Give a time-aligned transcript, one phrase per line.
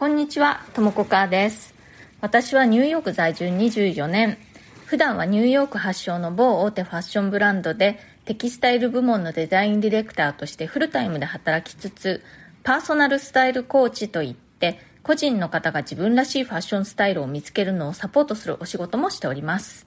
[0.00, 1.74] こんにちは、ともこかーです。
[2.22, 4.38] 私はニューヨーク在住24年。
[4.86, 12.22] 普段はニューヨーク発祥の某大手ファッションブランドでテキスタイル部門のデザインディレクターとしてフルタイムで働きつつ、
[12.62, 19.86] パーソナルスタイルコーチといって、個人の方が自分らしいファッションスタイルを見つけるのをサポートするお仕事もしております。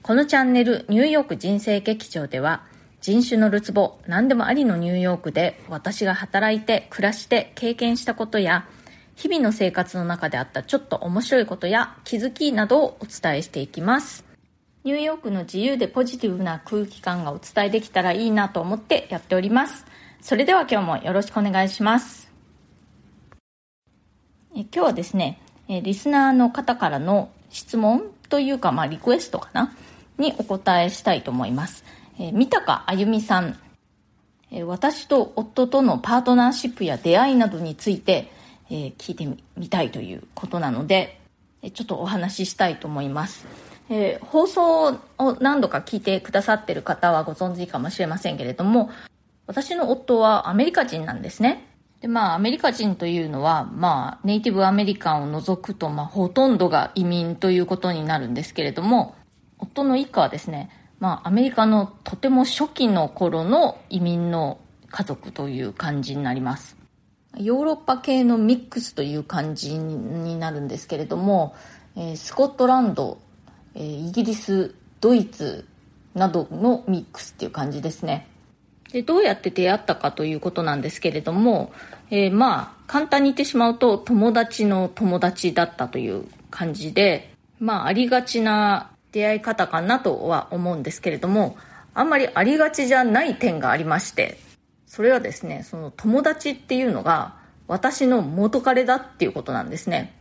[0.00, 2.62] このチャンネル、ニューヨーク人生劇場では、
[3.02, 8.66] 人種のるつぼ、何でもありのニューヨークで私が働いて、暮らして、経験したことや、
[9.16, 14.24] 日々の生活の中であったちょっと面白いことや気づきなどをお伝えしていきます。
[14.84, 19.86] ニューヨークの自由でポジティブな空気感がお伝えできたらいいなと思ってやっております。
[20.20, 22.30] それでは今日もよろしくお願いします。
[24.54, 29.72] え今日はですね、えリスナーの方からの質問というか、まあ、リクエストかな？
[30.18, 31.84] にお答えしたいと思います。
[32.18, 33.58] え三鷹あゆみさん、
[34.50, 38.30] え私と夫とのパートナーシップや出会いなどについて、
[38.72, 39.26] えー、聞いて
[39.56, 41.20] みたいということなので、
[41.74, 43.46] ちょっとお話ししたいと思います。
[43.90, 48.90] えー、放送を何度か聞いてくださってる方はご存知かもしれませんけれども、
[49.46, 51.68] 私の夫はアメリカ人なんですね。
[52.00, 59.14] で、まあ、アメリカ人というのは、まあ、ネイティブアメリカンを除くと、まあ、ほとんどが移民ということになるんですけれども、
[59.58, 64.58] 夫の一家はですね、まあ、アメリカのとても初期の頃の移民の
[64.90, 66.81] 家族という感じになります。
[67.38, 71.54] ヨーロッパ系のミックスという感じになるんですけれども、
[71.96, 73.18] えー、スコットランド、
[73.74, 75.66] えー、イギリスドイツ
[76.14, 78.26] などのミックスっていう感じですね。
[78.92, 81.72] でどうやって出会ったかということなんですけれども、
[82.10, 91.56] えー、まあ簡単に言ってしまうと友達の友達だったという感じでまあありがちな出会い方かなとは思うんですけれども
[91.94, 94.38] あんまりありがちじゃない点がありまして
[94.92, 100.14] それはですね、その友達っていうのが私の元彼だっていうことなんですね。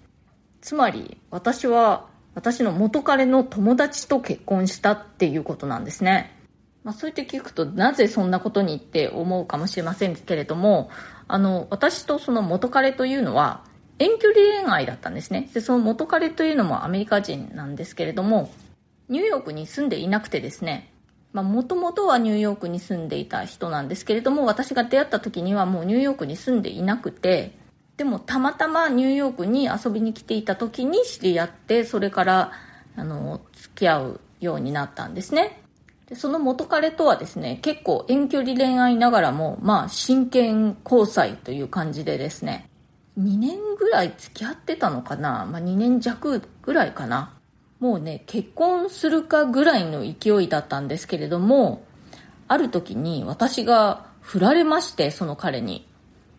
[0.61, 6.39] つまり私は私の元彼の友達と結婚したっていうことなんですね。
[6.85, 10.90] まあそうやって聞くとなぜそんなことにって思うかもしれませんけれども、
[11.28, 13.66] あの、私とその元彼というのは
[14.00, 15.50] 遠距離恋愛だったんですね。
[15.53, 18.50] で、その元彼というのもアメリカ人なんですけれども、
[19.09, 20.91] ニューヨークに住んでいなくてですね、
[21.34, 27.58] もともとはニューヨークに住んでいた人なんですけれども、私が出会った時にはもうニューヨークに住んでいなくて、
[27.96, 32.52] でもたまたまニューヨークに遊びに来ていた時に知り合って、それから、
[32.97, 35.62] あの、付き合うようになったんですね。
[36.08, 42.69] でその元彼とはですね、結構遠距離恋愛ながらも、まあ、真剣交際という感じでですね、
[43.18, 47.34] 2年ぐらい付き合ってたのかなまあ、2年弱ぐらいかな。
[47.81, 51.84] もうね、結婚するかぐらいの勢いだったんですけれども、
[52.47, 55.88] ある時に私が振られまして、その彼に。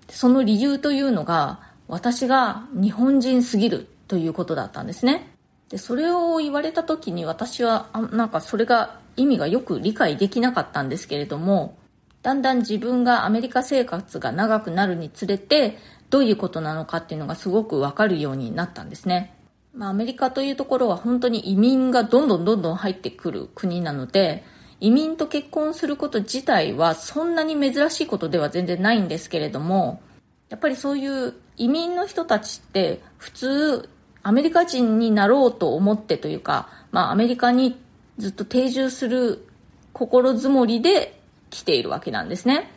[0.09, 5.35] その理由というのが、私が日本人すぎるということだったんですね。
[5.69, 11.77] で、それを言われた時に私は、あなんかそれが意味がよく理解できなかったんですけれども、
[12.23, 15.77] だんだん自分がアメリカ生活が長くなるにつれて、
[16.09, 19.35] どういうことなのかっていうのがすごくわかるようになったんですね。
[19.75, 24.45] まあ、アメリカというところは本当に移民がどんどんどんどん入ってくる国なので、
[24.81, 30.03] 移民と結婚すること自体はそんなに珍しいことでは全然ないんですけれども、
[30.51, 33.89] やっぱりそういう移民の人たちって普通
[34.23, 37.81] アメリカ人になろうと思ってというか、まあアメリカに
[38.19, 39.47] ずっと定住する
[39.93, 41.19] 心づもりで
[41.51, 42.71] 来ているわけなんですね。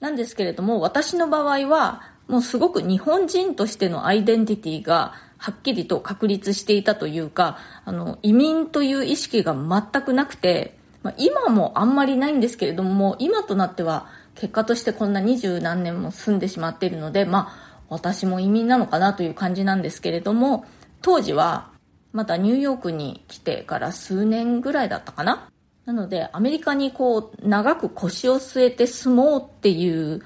[0.00, 7.56] なんですけれども、私の場合はもうすごく日本人としてのアイデンティティがはっきりと確立していたというか、
[7.86, 20.66] あの、移民という意識が全くなくて、まあ、今もあんまりないんですけれども、今となっては結果としてこんな二十何年も住んでしまっているので、まあ、私も移民なのかなという感じなんですけれども、
[21.00, 21.70] 当時は
[22.12, 25.48] まだニューヨークに来てから数年ぐらいだったかな
[25.86, 30.22] なので、アメリカにこう、長く腰を据えて住もうっていう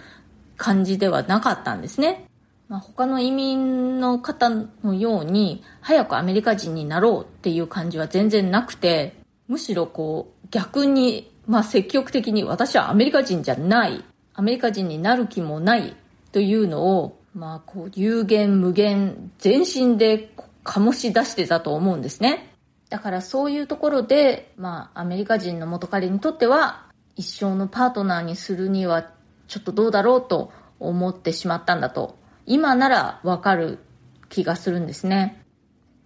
[0.57, 2.27] 感じではなかったんですね。
[2.75, 9.15] まあ、他の移民の方のように早くアメリカ人になろうっていう感じは全然なくて
[9.47, 14.03] むしろこう逆に、まあ、積極的に私はアメリカ人じゃない。
[14.35, 15.95] アメリカ人になる気もない
[16.33, 20.35] というのを、まあ、こう有限無限全身で
[20.65, 22.55] 醸し出してたと思うんですね。
[22.91, 29.13] だからそういうところで、まあ、アメリカ人の元彼にとっては一生のパートナーにするには
[29.47, 30.51] ちょっとどうだろうと
[30.81, 32.24] 思ってしまったんだと。
[32.47, 33.79] 今ならわかる
[34.29, 35.43] 気がするんですね。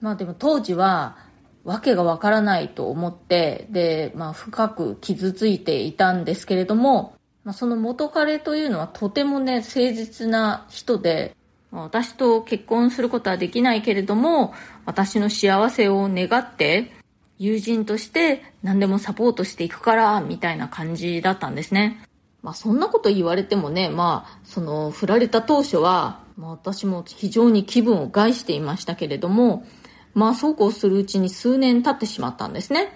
[0.01, 1.17] まあでも当時は、
[1.65, 7.15] わけがわからないと思って、で、まあ深く傷ついていたんですけれども、
[7.49, 11.35] まあ、その元彼というのはとてもね、誠実な人で、
[11.71, 14.53] 私と結婚することはできないけれども、
[14.85, 16.93] 私の幸せを願って、
[17.39, 22.05] 友人として何でもサポートしていくから、みたいな感じだったんですね。
[22.43, 29.67] まあそんなこと言われてもね、まあその振られた当初は、まあ私も非常に気分を害していましたけれども、
[30.15, 32.93] まあそうこうするうちに数年経ってしまったんですね。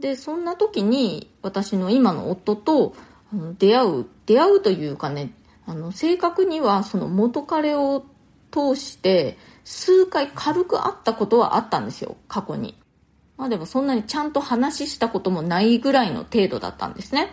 [0.00, 2.94] で、そんな時に私の今の夫と
[3.58, 5.32] 出会う、出会うというかね、
[5.66, 8.04] あの、正確にはその元彼を
[8.50, 12.74] 通して数回軽く会ったことはあったんですよ、過去に。
[13.36, 17.30] まあでもそんなにちゃんと話したこともないぐらいの程度だったんですね。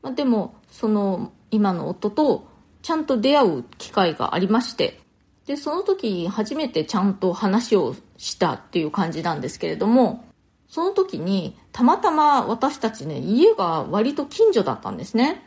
[0.00, 2.48] まあ、でも、その今の夫と
[2.88, 4.98] ちゃんと出会う機会がありまして、
[5.44, 10.24] で、その時初めてちゃんと話をしたっていう感じなんですけれども、
[10.68, 15.42] その時にたまたま私たちね、家が割と近所だったんですね。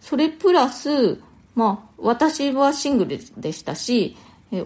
[0.00, 1.20] それプラス、
[1.54, 4.16] まあ、私はシングルでしたし、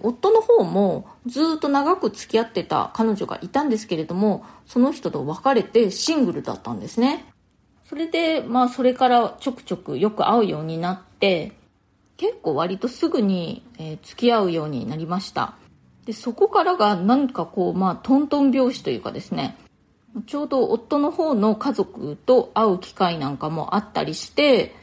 [0.03, 7.27] 夫の方もずっと長く付き合ってた彼女がいたんですけれども、その人と別れてシングルだったんですね。
[7.85, 11.53] それで、まあ、それからちょくちょくよく会うようになって、
[12.17, 15.55] 結構割とすぐに、えー、付き合うようになりました。
[16.07, 19.57] で、そこからがなんかこう、まあ、トントン拍子というかですね、
[20.27, 24.75] ちょうど夫の方の家族と会う機会なんかもあったりして、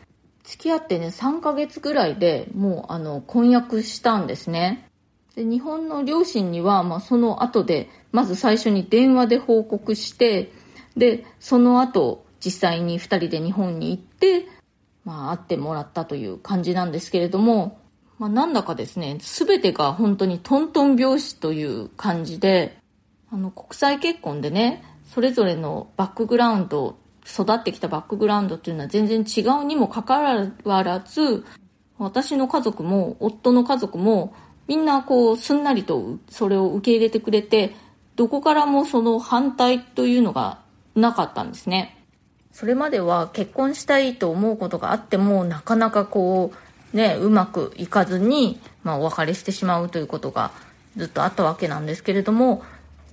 [0.44, 4.88] 付き合ってね、3ヶ月ぐらいでもうあの、婚約したんですね。
[5.36, 10.52] で、日本の両親には、まあその後で、まず最初に電話で報告して、
[10.96, 14.46] で、その後、実際に2人で日本に行って、
[15.06, 17.80] まあ会ってもらったという感じなんですけれども、
[18.20, 22.78] まあなんだかですね、すべてが本当にトントン拍子という感じで、
[23.32, 24.84] あの、国際結婚でね、
[25.14, 30.20] それぞれのバックグラウンド育ってきたバックグラウンドっていうのは全然違うにもかか
[30.64, 31.46] わらず、
[31.98, 34.34] 私の家族も夫の家族も
[34.68, 37.76] みんなこうすんなりとそれを受け入れてくれて、
[38.16, 40.60] どこからもその反対というのが
[40.96, 42.03] なかったんですね。
[42.54, 46.58] それまでは結婚したいと思うことがあってもなかなかこう
[46.94, 50.52] ね、うまくいかずに、まあお別れしてしまうということが
[50.96, 52.64] ずっとあったわけなんですけれども、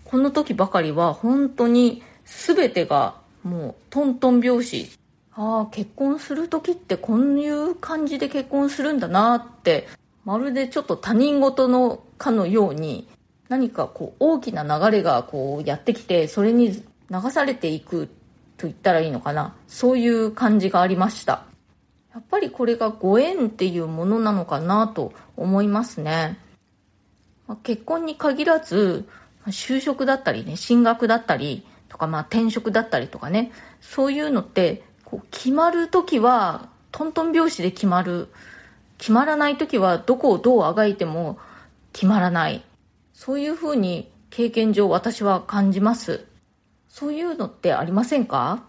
[0.05, 4.91] この時ばかりは本当に全てがもうトントン拍子。
[5.33, 9.89] ああ結婚する時ってこういう感じで結婚するんだなって
[10.25, 13.09] まるでちょっと他人事のかのように
[13.49, 18.11] 何かこう大きな流れがこうやってきてそれに流されていく
[18.61, 21.45] と言ったらいいのかなそういう感じがありました
[22.13, 26.39] やっぱりこれがご縁っていうものなのかなと思いますね
[27.63, 29.09] 結婚に限らず
[29.47, 33.53] 就職だったりね進学だったりとか、まあ転職だったりとかね、
[33.83, 38.29] そういうのって、こう決まるときは、トントン拍子で決まる。
[38.97, 41.39] 決まらないときは、どこをどうあがいても
[41.93, 42.65] 決まらない。
[43.13, 46.25] そういうふうに経験上私は感じます。
[46.91, 48.65] そういうのってありませんか？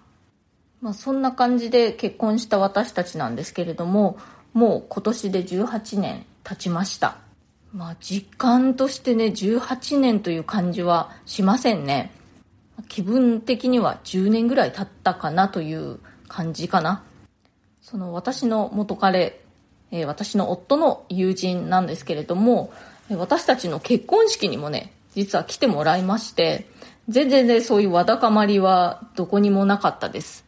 [0.79, 4.17] まあそんな感じで結婚した私たちなんですけれども、
[4.53, 7.17] もう今年で18年経ちました。
[7.73, 12.11] まあ実感としてね、18年という感じはしませんね。
[12.87, 17.03] 気分的には10年ぐらい経ったかなという感じかな。
[17.81, 19.41] その私の元彼、
[19.91, 22.71] えー、私の夫の友人なんですけれども、
[23.09, 26.67] 私たちの結婚式にもね、実は来てもらいまして、
[27.09, 30.45] 全然ね、そういうわだかまりはどこにもなかったです。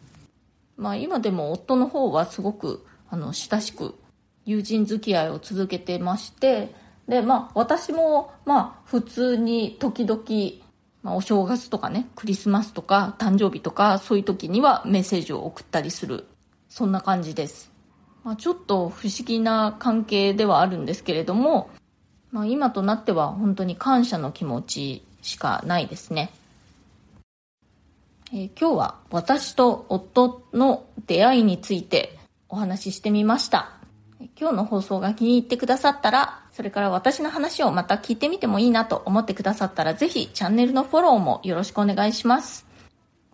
[0.77, 3.95] まあ今でも夫の方はすごく、あの、親しく
[4.45, 6.73] 友人付き合いを続けてまして、
[7.07, 10.63] で、まあ私も、まあ普通に時々
[11.03, 16.25] まあ、お正月とかね、クリスマスとか誕生日とかそういう時にはメッセージを送ったりする。
[16.69, 17.71] そんな感じです。
[18.23, 21.69] まあ、ちょっと不思議な関係ではあるんですけれども、
[22.31, 26.31] まあ、今となっては本当に感謝の気持ちしかないですね。
[28.35, 32.17] えー、今日は私と夫の出会いについて
[32.49, 33.77] お話ししてみました。
[34.39, 42.65] 今日の放送が気に入ってくださったらそれから私の話をまた聞いてみてもいいなと思ってくださったら、ぜひチャンネルのフォローもよろしくお願いします。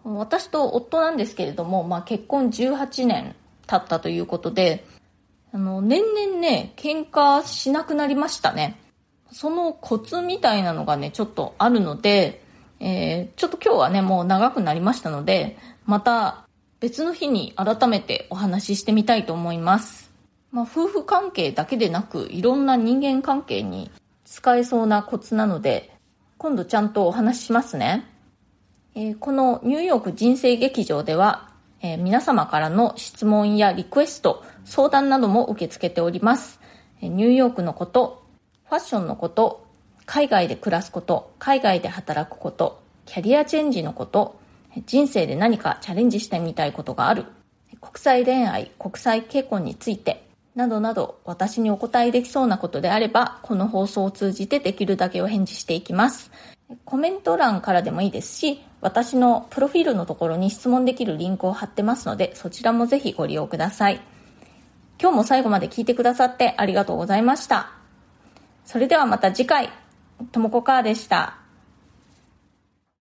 [0.04, 3.36] 私と夫なんですけれども、まあ、結婚18年
[3.68, 4.86] 経ったということで、
[5.54, 8.80] あの、年々ね、喧嘩しなくなりましたね。
[9.32, 12.42] そのコツみたいなのがね、ちょっとあるので、
[12.80, 16.48] えー、ちょっと今日はね、もう長くなりましたので、また
[16.80, 20.10] 別の日に改めてお話ししてみたいと思います。
[20.52, 23.92] まあ、夫婦関係だけでなく、いろんな人間関係に
[24.26, 25.96] 使えそうなコツなので、
[26.38, 28.06] 今度ちゃんとお話ししますね。
[28.96, 31.50] えー、このニューヨーク人生劇場では、
[31.82, 36.60] えー、皆様からの質問やリクエスト、相談なども受け付けております。
[37.02, 38.24] ニューヨークのこと、
[38.66, 39.69] ファッションのこと、
[40.10, 44.40] 海外で暮らすこと、海外で働くこと、キャリアチェンジのこと、
[44.88, 47.26] 人生で何かチャレンジしてみたいことがある、
[47.80, 56.32] 国際恋愛、国際結婚について、などなど私にお答えできそうなことであれば、この放送を通じてできるだけお返事していきます。
[56.86, 64.02] コメント欄からでもいいですし、私のプロフィールのところに質問できるリンクを貼ってますので、そちらもぜひご利用ください。
[65.00, 67.74] 今日も最後まで聞いてくださってありがとうございました。
[68.66, 69.70] それではまた次回、
[70.32, 71.39] ともこかーでした。